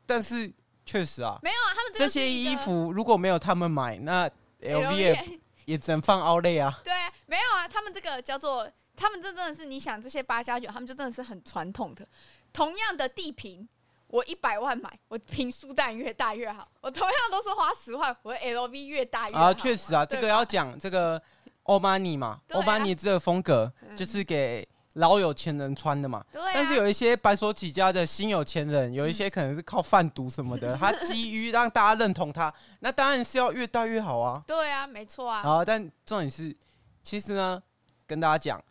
[0.05, 0.51] 但是
[0.85, 6.81] 确实啊，没有啊，他们这，这些衣服如果没有他们买，那 LV 也，也只能放 Outlet 啊。
[6.83, 6.93] 对，
[7.27, 8.69] 没有啊，他们这个叫做。
[8.99, 12.05] 他们这真的是，你想这些八加九，他们就真的是很传统的。
[12.51, 13.65] 同样的地坪，
[14.07, 16.67] 我一百万买，我平数蛋越大越好。
[16.81, 19.45] 我同样都是花十万，我 LV 越大越好。
[19.45, 21.21] 啊，确实啊，这个要讲这个
[21.63, 26.21] 欧巴尼嘛，欧巴尼这个风格就是给老有钱人穿的嘛。
[26.29, 26.51] 对啊。
[26.53, 34.43] 但是有一些白手起家的新有钱人，有一些可能是靠贩毒什么的， 他基于让大家认同他，那当然是要越大越好啊。
[34.45, 35.41] 对啊，没错啊。
[35.41, 36.53] 好，但重点是，
[37.01, 37.63] 其实呢，
[38.05, 38.61] 跟大家讲。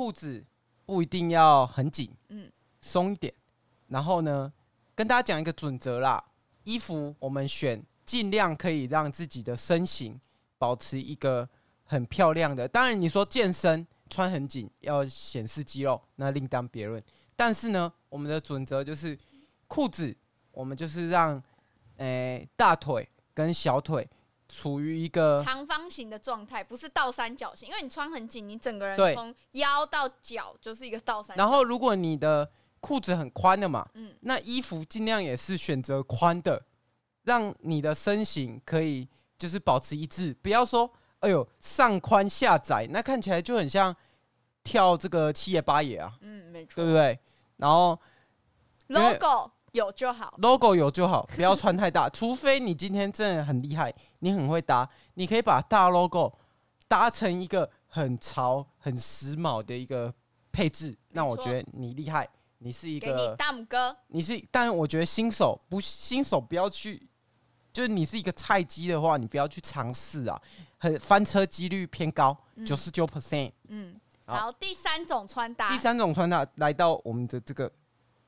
[0.00, 0.42] 裤子
[0.86, 3.30] 不一定要很紧，嗯，松一点。
[3.88, 4.50] 然后呢，
[4.94, 6.24] 跟大家讲一个准则啦，
[6.64, 10.18] 衣服我们选尽量可以让自己的身形
[10.56, 11.46] 保持一个
[11.84, 12.66] 很漂亮的。
[12.66, 17.04] 当然，你说健身穿很紧要显示肌肉，那另当别论。
[17.36, 19.18] 但是呢，我们的准则就是
[19.68, 20.16] 裤子，
[20.50, 21.36] 我们就是让
[21.98, 24.08] 诶、欸、大腿跟小腿
[24.50, 31.44] 处于一个长方形的状态，不是倒三角形，因为你穿很紧，你整个人从腰到脚就是一个倒三角形。
[31.44, 36.60] 然后，如果你的裤子很宽的嘛，嗯，那衣服尽量也是选择宽的，
[37.22, 39.08] 让你的身形可以
[39.38, 43.94] 就是保持一致，不要说哎呦上宽下窄，那看起来就很像
[44.64, 47.18] 跳这个七爷八爷啊，嗯，没错，对不对？
[47.56, 47.96] 然后
[48.88, 49.52] logo。
[49.72, 52.08] 有就好，logo 有就好，不要穿太大。
[52.08, 56.32] 除非你今天真的很厉害，你很会搭，你可以把大 logo
[56.88, 60.12] 搭成一个很潮、很时髦的一个
[60.50, 60.96] 配置。
[61.10, 62.28] 那我觉得你厉害，
[62.58, 63.96] 你是一个给你大拇哥。
[64.08, 67.00] 你是，但我觉得新手不新手不要去，
[67.72, 70.40] 就是你是一个菜鸡的话，你不要去尝试啊，
[70.78, 73.52] 很翻车几率偏高，九十九 percent。
[73.68, 73.94] 嗯，
[74.26, 77.70] 好，第三种穿搭，第三种穿搭来到我们的这个，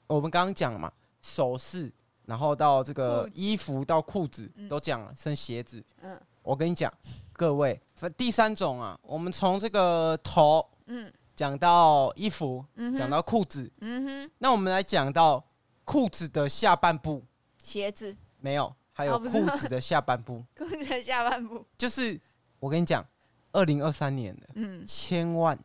[0.06, 0.92] 我们刚刚讲了嘛。
[1.22, 1.90] 首饰，
[2.26, 5.82] 然后到这个衣服到裤子都讲了，剩鞋子。
[6.02, 6.92] 嗯，我跟你讲，
[7.32, 7.80] 各位，
[8.16, 15.42] 第三种啊，我们从这个头，嗯，讲到衣服，嗯，讲到裤子，嗯哼，那我们来讲到
[15.84, 17.22] 裤子的下半部，
[17.58, 22.20] 鞋子没有，还有裤子的下半部， 裤子的下半部， 就是
[22.58, 23.06] 我跟你讲，
[23.52, 25.58] 二零二三年的，嗯，千万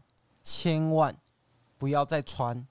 [0.44, 1.16] 千万
[1.78, 2.66] 不要再穿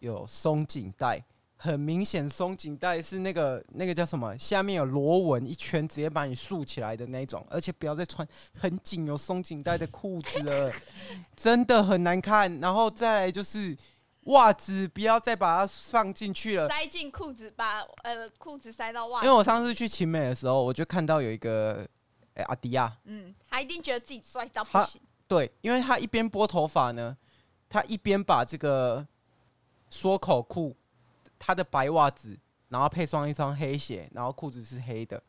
[0.00, 1.24] 有松紧带。
[1.58, 4.36] 很明显，松紧带是那个那个叫什么？
[4.38, 7.44] 下面有螺纹一圈，直接把你竖起来的那种。
[7.48, 10.70] 而且不要再穿很紧有松紧带的裤子了，
[11.34, 12.60] 真的很难看。
[12.60, 13.74] 然后再来就是
[14.24, 19.26] 袜子，不要再把它放进去了，塞进裤子，把呃裤子塞到袜子。
[19.26, 21.86] 因为我上次去勤美的时候，我就看到有一个、
[22.34, 25.00] 欸、阿迪亚，嗯，他一定觉得自己帅到不行。
[25.26, 27.16] 对，因为他一边拨头发呢，
[27.68, 29.06] 他一边把这个
[29.88, 30.76] 缩口裤。
[31.38, 35.22] 他的白袜子，然后配上一双黑鞋，然后裤子是黑的，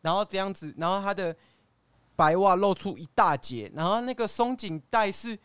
[0.00, 1.34] 然后这样子，然后他的
[2.16, 5.38] 白袜露出一大截，然后那个松紧带是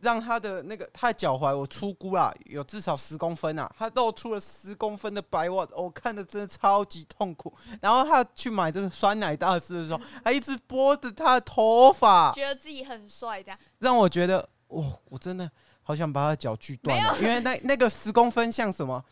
[0.00, 7.52] 让他的那个他的脚踝，我出估啊，有至少十公分啊，他露出了十公分的白袜，我看的真的超级痛苦。
[7.80, 15.48] 然后他去买这个酸奶大师的时候，还一直拨着他的头发，觉得自己很帅，这样让我觉得，哇、哦，我真的
[15.82, 19.04] 好想把他的脚锯断了，因为那那个十公分像什么？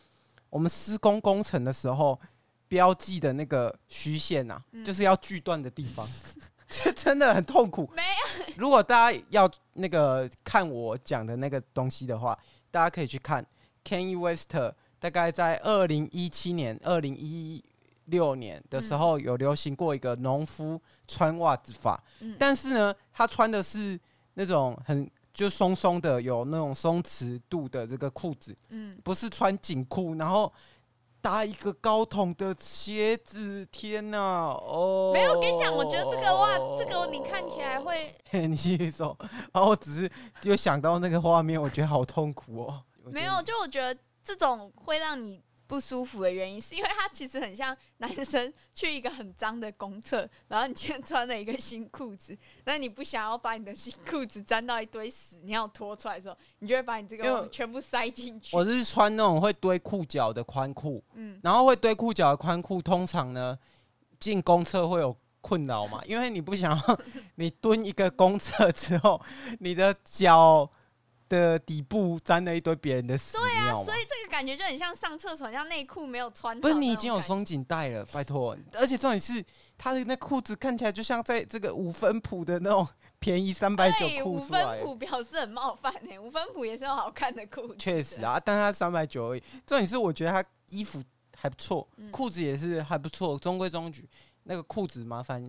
[0.51, 2.19] 我们施工工程的时候
[2.67, 6.07] 标记的那个虚线呐、啊，嗯、就是要锯断的地方，
[6.69, 7.89] 这真的很痛苦。
[7.95, 8.53] 没有。
[8.57, 12.37] 如果大家要那个看我讲的那个东西的话，
[12.69, 13.43] 大家可以去看
[13.83, 14.53] Kanye West，
[14.99, 17.63] 大概在二零一七年、二零一
[18.05, 23.99] 六年的时候有流行过一个农夫穿袜子法，嗯、但是呢，他穿的是
[24.33, 25.09] 那种很。
[25.33, 30.51] 就松松的，有那种松弛度的这个裤子，嗯，不是穿紧裤，然后
[31.21, 39.17] 搭一个高筒的鞋子，天哪，哦，没有，我跟你讲，我觉得这个袜，这个你看起来会， 你继续说，
[39.53, 40.11] 然后我只是
[40.43, 42.83] 又想到那个画面，我觉得好痛苦哦。
[43.05, 45.41] 没有，就我觉得这种会让你。
[45.71, 58.53] 不舒服的原因是因为它其实很像男生去一个很脏的公厕，然后你今天穿了一个新裤子，那你不想要把你的新裤子沾到一堆屎，你要脱出来的时候，你就会把你这个全部塞进去。
[58.53, 63.57] 我是穿那种会堆裤脚的宽裤，嗯，然后会堆裤脚的宽裤，通常呢
[64.19, 66.99] 进公厕会有困扰嘛，因为你不想要
[67.35, 69.21] 你蹲一个公厕之后，
[69.59, 70.69] 你的脚。
[71.31, 73.41] 的底部沾了一堆别人的屎尿。
[73.41, 76.59] 对啊，所以这个感觉就很像上厕所，像内裤没有穿。
[76.59, 78.55] 不是你已经有松紧带了，拜托。
[78.73, 79.43] 而且重点是，
[79.77, 82.85] 他的那裤子看起来就像在这个五分埔的那种
[83.19, 84.33] 便宜三百九裤。
[84.33, 87.75] 五分埔表示很冒犯呢、欸，五分埔也是有好看的裤子。
[87.79, 89.39] 确实啊，但他三百九而已。
[89.65, 91.01] 重点是，我觉得他衣服
[91.37, 94.09] 还不错，裤子也是还不错，中规中矩。
[94.43, 95.39] 那个裤子麻烦，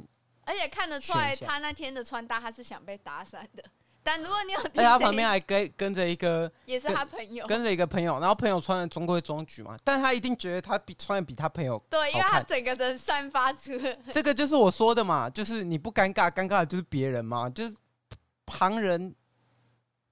[0.42, 3.64] 而且看得出来他那天的穿搭，他是想被打散的。
[4.02, 13.72] 但如果你有，在他旁边还跟跟着一个，也是他朋友，跟着一个朋友，然后朋友穿的中规中矩嘛，但他一定觉得他比穿的比他朋友对，因为他整个人散发出
[14.12, 17.76] 这个就是我说的嘛，就是你不尴尬，尴尬的就是别人嘛，就是
[18.44, 19.14] 旁人，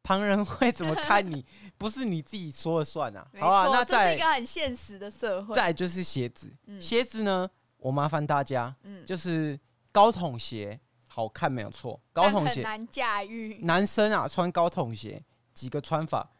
[0.02, 1.44] 旁人会怎么看你，
[1.76, 3.68] 不是你自己说了算啊，好啊？
[3.72, 5.54] 那这是一个很现实的社会。
[5.54, 6.48] 再就是鞋子，
[6.80, 8.74] 鞋子呢，我麻烦大家，
[9.04, 9.58] 就是
[9.90, 10.78] 高筒鞋。
[11.12, 13.58] 好看没有错，高筒鞋难驾驭。
[13.62, 15.20] 男生啊，穿高筒鞋
[15.52, 16.30] 几个穿法，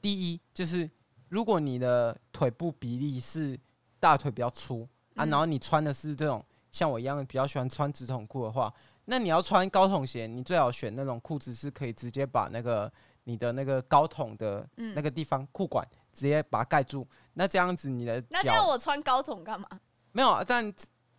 [0.00, 0.90] 第一就是
[1.28, 3.56] 如果你的腿部比例是
[4.00, 19.68] 大腿比较粗啊，然后你穿的是这种像我一样比较喜欢穿直筒裤的话，那你要穿高筒鞋，你最好选那种裤子是可以直接把那个你的那个高筒的那个地方裤管直接把它盖住，那这样子你的那这样我穿高筒干嘛？
[20.10, 20.74] 没有啊，但。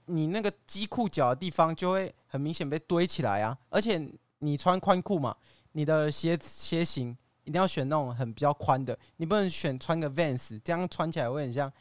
[0.08, 3.56] 你那个鸡裤脚的地方就会很明显被堆起来啊。
[3.70, 4.02] 而且
[4.40, 5.38] 你穿宽裤嘛，
[5.74, 11.72] 你的鞋鞋型一定要选那种很比较宽的，你不能选穿个 Vans，这样穿起来会很像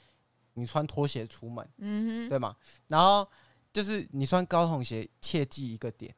[0.52, 2.54] 你穿拖鞋出门，嗯哼，对吗？
[2.88, 3.26] 然后
[3.72, 6.14] 就是你穿高筒鞋，切记一个点，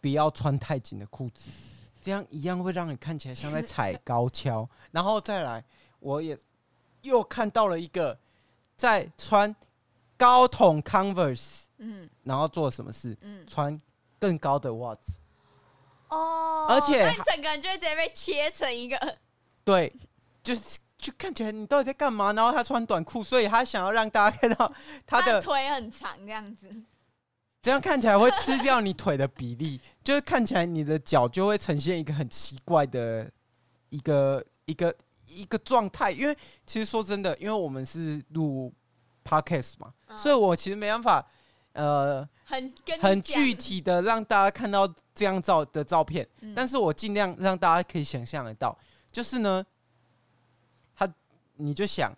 [0.00, 1.50] 不要穿太紧的裤子，
[2.02, 4.68] 这样一样会让你看起来像在 踩高跷。
[4.90, 5.64] 然后再来，
[6.00, 6.36] 我也
[7.02, 8.18] 又看到了一个
[8.76, 9.54] 在穿
[10.16, 13.16] 高筒 Converse，嗯，然后做什么事？
[13.20, 13.78] 嗯，穿
[14.18, 15.12] 更高的袜子。
[16.08, 19.18] 哦，而且你整个人就会直接被切成一个，
[19.64, 19.92] 对，
[20.42, 22.32] 就是就看起来你到底在干嘛？
[22.32, 24.72] 然后他穿短裤，所以他想要让大家看到
[25.06, 26.70] 他的腿很长，这样子，
[27.60, 33.28] 这样看起来会吃掉你腿的比例， 就是看起来你的脚就会呈现一个很奇怪的
[33.88, 34.94] 一个一个
[35.26, 36.12] 一个状态。
[36.12, 38.72] 因为其实说真的，因为我们是录
[39.24, 41.26] podcast 嘛，嗯、所以我其实没办法。
[41.74, 48.76] 呃，很很具体的让大家看到这样照的照片，嗯、但是我尽量让大家可以想象得到，
[49.12, 49.64] 就是呢，
[50.96, 51.08] 他
[51.56, 52.12] 你就想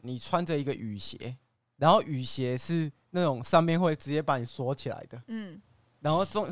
[0.00, 1.36] 你穿着一个雨鞋，
[1.76, 5.60] 然后雨鞋是那种上面会直接把你锁起来的，嗯，
[6.00, 6.48] 然后中，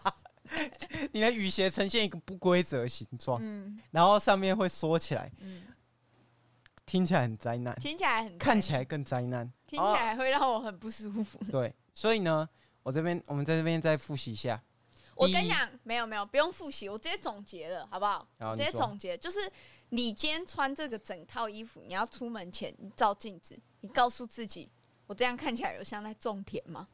[1.12, 5.62] 你的雨鞋呈现一个不规则形状，嗯，然后上面会缩起来，嗯。
[6.90, 11.38] 听起来很灾难，听起来很看起来更灾难，听起来会让我很不舒服。
[11.48, 12.48] 对，所以呢，
[12.82, 14.60] 我这边我们在这边再复习一下。
[15.14, 18.26] 我跟你讲，没有没有，不用复习，我直接总结了，好不好？
[18.56, 19.38] 直接总结就是，
[19.90, 24.68] 你今天穿这个整套衣服，你要出门前，你照镜子，你告诉自己，
[25.06, 26.88] 我这样看起来有像在种田吗？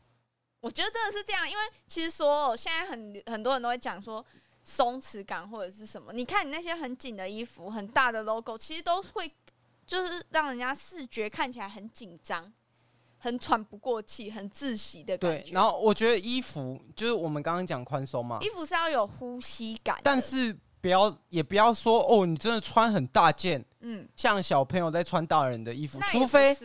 [0.60, 4.22] 我觉得真的是这样，因为其实说现在很很多人都会讲说
[4.62, 9.32] 松弛感或者是什么，你看你那些很紧的衣服，很大的 logo，其实都会。
[9.86, 12.52] 就是让人家视觉看起来很紧张、
[13.18, 15.42] 很喘不过气、很窒息的感觉。
[15.44, 26.56] 对，然后我觉得衣服就是我们刚刚讲宽松嘛，衣服是要有呼吸感，但是不要也不要说哦，你真的穿很大件，嗯，像小朋友在穿大人的衣服，除非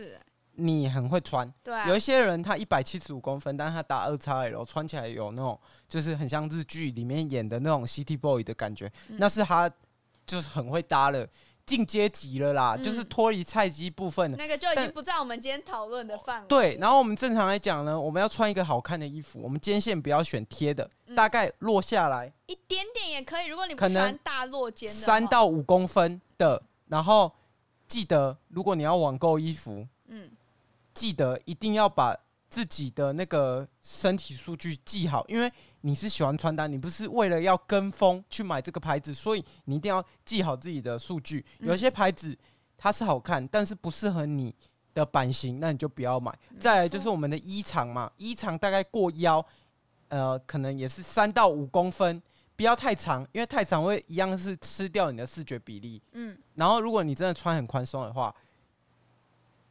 [0.54, 1.48] 你很会穿。
[1.64, 9.72] 对啊，有一些人他一百七十五公分，但是他打二叉 L，穿起来有那种就是很像日剧里面演的那种 City Boy 的感觉，嗯，那是他
[10.26, 11.28] 就是很会搭了。
[11.66, 16.48] 进阶级了啦，嗯、就是脱离菜鸡部分那个就已经不在我们今天讨论的范围。
[16.48, 23.46] 对，然后我们正常来讲呢，我们要穿一个好看的衣服，我们肩线不要选贴的，嗯、大概落下来一点点也可以。
[23.48, 27.32] 如果你不喜欢大落肩的，三到五公分的，然后
[27.88, 30.32] 记得如果你要网购衣服，嗯，
[30.94, 32.18] 记得一定要把。
[32.52, 41.44] 自己的那个身体数据记好，因为你是喜欢穿搭，你不是为了要跟风去买这个牌子，所以你一定要记好自己的数据。
[41.60, 42.38] 有些牌子
[42.78, 44.54] 它是好看，但是不适合你
[44.94, 46.38] 的版型，那你就不要买。
[46.60, 49.44] 再来就是我们的衣长嘛，衣长大概过腰，
[50.10, 52.22] 呃，可能也是三到五公分，
[52.58, 56.04] 不要太长，因为太长会一样是吃掉你的视觉比例。
[56.12, 58.36] 嗯，然后如果你真的穿很宽松的话。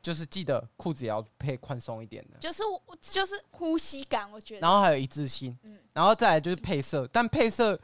[0.02, 2.62] 就是记得裤子也要配宽松一点的，就是
[3.02, 4.60] 就是呼吸感，我觉得。
[4.60, 7.78] 然后还有一致性，嗯，然后再来就是配色，但配色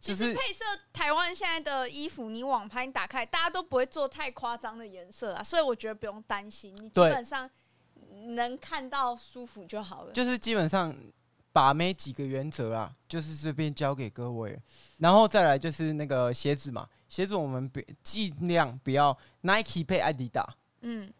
[0.00, 7.48] 就是配色，台湾现在的衣服，你网拍你打开，大家都不会做太夸张的颜色啊，所以我觉得不用担心，你基本上
[8.30, 10.12] 能看到舒服就好了。
[10.12, 10.92] 就是基本上
[11.52, 14.58] 把妹几个原则啊，就是这边交给各位，
[14.98, 20.48] 然后再来就是那个鞋子嘛，鞋子我们别尽量不要 Nike 配 Adidas，，
[20.80, 21.12] 嗯。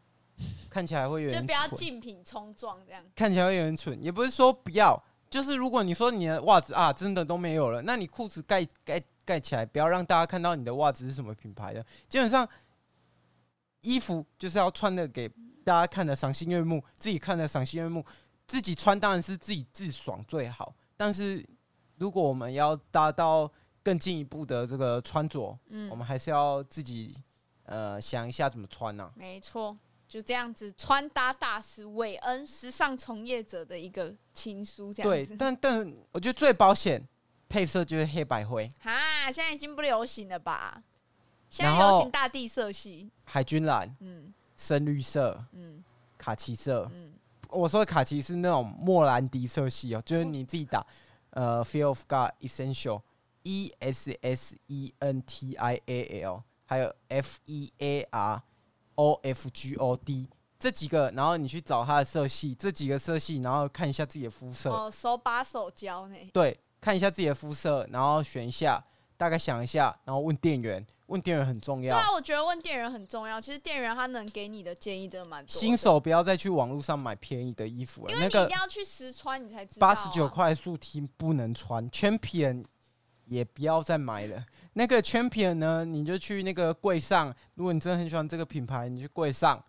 [0.71, 3.05] 看起来会有点蠢，就不要竞品冲撞这样。
[3.15, 4.97] 看起来会有点蠢，也不是说不要，
[5.29, 11.85] 就是如果你说你的袜子啊真的都没有了，那你裤子盖盖盖起来，不要让大家看到你的袜子是什么品牌的。
[12.09, 12.49] 基本上，
[13.81, 15.29] 衣服就是要穿的给
[15.65, 18.05] 大家看的赏心悦目，自己看的赏心悦目，
[18.47, 20.75] 自己穿当然是自己自爽最好。
[20.97, 21.45] 但是
[21.97, 23.51] 如果我们要达到
[23.83, 27.15] 更进一步的这个穿着，嗯，我们还是要自己
[27.65, 29.13] 呃想一下怎么穿呢、啊？
[29.15, 29.77] 没错。
[30.11, 35.27] 就这样子，穿搭大师韦恩，时尚从业者的一个情书，这样子。
[35.29, 37.01] 对，但但我觉得最保险
[37.49, 38.69] 配色就是黑白灰。
[38.81, 40.83] 哈，现在已经不流行了吧？
[41.49, 45.85] 现在流行大地色系，海军蓝，嗯，深绿色，嗯，
[46.19, 47.13] 卡其色，嗯。
[47.49, 50.85] 我说的卡其是那种莫兰迪色系哦，就是你自己打，
[51.31, 58.43] 呃，Feel of God Essential，E S S E N T I A L，还有 F E A R。
[58.95, 60.29] O F G O D
[60.59, 64.71] 这几个，然后你去找它的色系，这几个色系，然后看一下自己的肤色。
[64.71, 66.17] 哦，手把手教呢。
[66.33, 68.85] 对，看一下自己的肤色，然后选一下
[69.17, 71.97] 大概想一下，然后问店员，问店员很重要。
[71.97, 73.41] 对啊，我觉得问店员很重要。
[73.41, 75.59] 其实店员他能给你的建议真的蛮多的。
[75.59, 79.89] 新手不要再去网络上买便宜的衣服了，因为你一定要去实穿，你才知道。
[79.89, 82.67] 八十九块速 T 不能穿，Champion
[83.25, 84.45] 也不要再买了。
[84.73, 89.63] 那个 Champion 呢，你就去那个柜上，如果你真的很喜欢这个品牌，你去柜上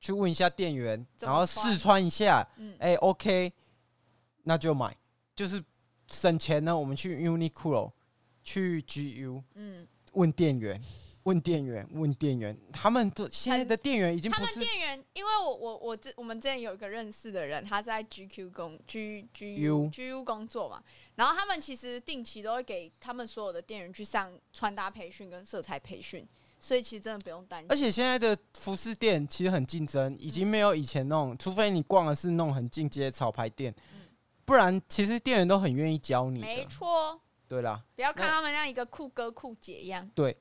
[0.00, 3.52] 去问一下店员，然后试穿一下，哎、嗯欸、，OK，
[4.42, 4.96] 那就买，
[5.34, 5.62] 就是
[6.10, 6.76] 省钱呢。
[6.76, 7.92] 我们去 Uniqlo。
[8.46, 10.78] 去 GU，嗯，问店员，
[11.24, 20.82] 问店员，问店员，他们都现在的店员已经不是他们店员，因为我我我之我们之前有一个认识的人，他在 GQ 工 G G U G U 工作嘛，
[21.16, 26.28] 然后他们其实定期都会给他们所有的店员去上穿搭培训跟色彩培训，
[26.60, 27.72] 所以其实真的不用担心。
[27.72, 33.74] 而且现在的服饰店其实很竞争，已经没有以前那种，除非你逛的是那种很进阶的潮牌店，
[34.44, 36.40] 不然其实店员都很愿意教你。
[36.40, 37.18] 没错。
[37.46, 40.10] 对啦，不要看他们像一个酷哥酷姐一样。
[40.14, 40.36] 对，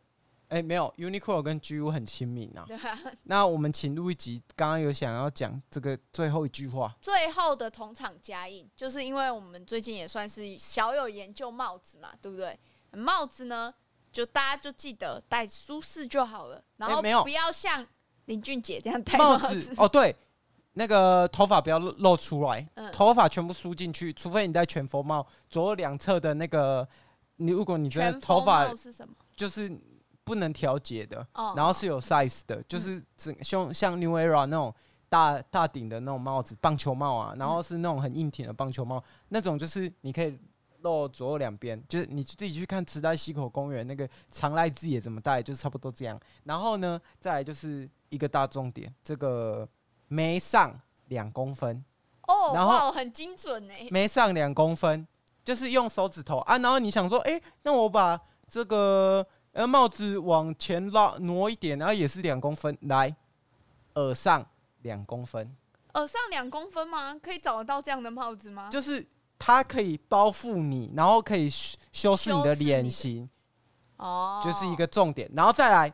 [0.53, 2.63] 哎、欸，没有，Uniqlo 跟 GU 很亲民啊。
[2.67, 2.99] 对啊。
[3.23, 6.95] 那我们请录一集，刚刚有想要讲这个最后一句话。
[7.01, 12.57] 最后的同场加印，就是因为我们最近也算是小有研究帽子嘛，对不对？
[12.91, 13.73] 帽子呢，
[14.11, 17.83] 就大家就记得戴舒适就好了，然后不要像
[18.25, 19.73] 林俊杰这样戴帽子，帽子。
[19.77, 20.15] 哦，对。
[20.75, 26.87] 那个头发不要露出来，嗯、头发全部梳进去，除非你戴全佛帽，左右两侧的那个，
[27.35, 28.73] 你如果你觉得头发
[29.35, 29.69] 就是
[30.23, 34.73] 不能调节的，然后是有 size 的，哦、就是整像像 New Era 那种
[35.09, 40.37] 大大顶的那种帽子，棒球帽啊，然后是那种很硬挺的棒球帽，那种就是你可以
[40.81, 46.19] 露左右两边，就是你自己去看池袋西口公园那个长濑智也怎么戴，就是差不多这样。
[46.43, 49.67] 然后呢，再来就是一个大重点，这个。
[50.09, 51.83] 眉上两公分
[52.27, 55.07] 哦，然后很精准哎，眉上两公分，
[55.43, 63.15] 就是用手指头啊，然后你想说，哎，那我把这个呃帽子往前拉挪一点，然后也是两公分，来
[63.95, 64.45] 耳上
[64.81, 65.55] 两公分，
[65.93, 67.13] 耳上两公分吗？
[67.19, 68.69] 可以找得到这样的帽子吗？
[68.69, 69.05] 就是
[69.37, 73.29] 它可以包覆你，然后可以修饰你的脸型，
[73.97, 75.93] 哦，就是一个重点，然后再来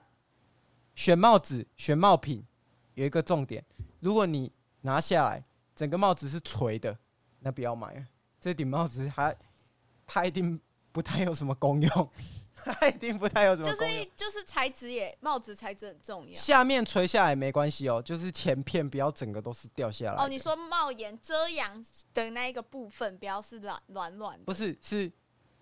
[0.95, 2.45] 选帽子、选帽品，
[2.93, 3.63] 有一个重点。
[3.99, 4.51] 如果你
[4.81, 5.43] 拿下来，
[5.75, 6.97] 整个帽子是垂的，
[7.39, 8.05] 那不要买了。
[8.39, 9.35] 这顶帽子它
[10.07, 10.57] 它一定
[10.93, 12.09] 不太有什么功用，
[12.79, 13.69] 它一定不太有什么。
[13.69, 16.35] 就是就是材质也，帽子材质很重要。
[16.35, 20.23] 下面垂下来没关系哦，就是前片不要整个都是掉下来。
[20.23, 21.83] 哦，你说帽檐遮阳
[22.13, 24.43] 的那一个部分不要是软软软的。
[24.45, 25.11] 不是，是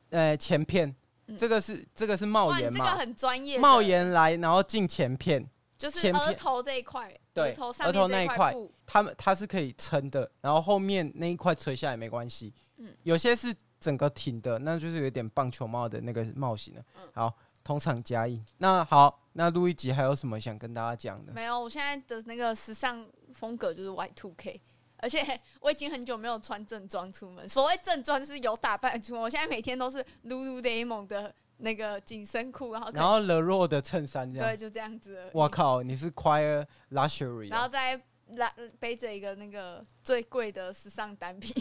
[0.10, 0.96] 呃前片，
[1.28, 2.78] 嗯、这个是这个是帽檐嘛？
[2.80, 3.58] 这个很专业。
[3.60, 5.50] 帽檐来，然后进前片。
[5.78, 8.52] 就是额头这一块，对，额头那一块，
[8.84, 12.52] 它们它是可以撑的，然后后面那一块垂下来没关系。
[12.78, 16.84] 嗯，有些是整个挺的，那就是有点棒球帽的那个帽型了。
[16.96, 18.44] 嗯，好，同场加映。
[18.58, 21.32] 那好，那录一集还有什么想跟大家讲的？
[21.34, 24.62] 没有，我现在的那个时尚风格就是 Y Two K，
[24.98, 27.48] 而且 我已经很久没有穿正装出门。
[27.48, 31.34] 所谓正装是有打扮出门，我现在每天都是 Lululemon 的。
[31.60, 35.28] 那个紧身裤，然后然后 Le Roy 的衬衫，这样对，就这样子。
[35.34, 38.00] 我靠，你是 Quire Luxury，然后再
[38.36, 41.54] 拉背着一个那个最贵的时尚单品，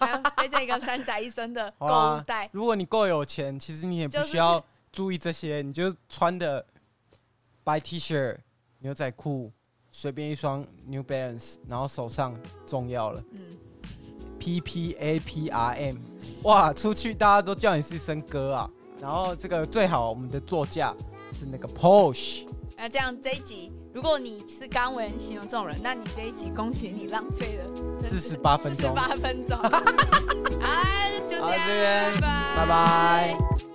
[0.00, 2.48] 然后背着一个三宅一生的 购物袋。
[2.52, 6.66] 如果你够有钱，其实你也不需要注意这些，你就穿的
[7.62, 8.36] 白 T 恤、
[8.80, 9.52] 牛仔裤，
[9.92, 12.34] 随便一双 New Balance，然后手上
[12.66, 13.22] 重要了。
[13.32, 13.58] 嗯
[14.38, 15.96] ，P P A P R M，
[16.44, 18.70] 哇，出去大家都叫你是一声哥啊。
[19.00, 20.94] 然后这个最好，我们的座驾
[21.32, 22.46] 是那个 Porsche。
[22.76, 28.82] 那这样这一集，如果你是刚为人形容这种人，那你这一集恭喜你浪费了四十八分钟。
[28.82, 29.58] 四十八分钟。
[30.60, 30.82] 好，
[31.26, 32.56] 就这样，拜拜。
[32.56, 33.69] 拜拜。